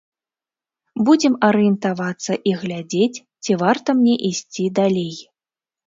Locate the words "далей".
4.85-5.15